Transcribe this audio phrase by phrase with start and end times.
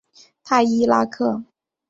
[0.43, 1.43] 泰伊拉克。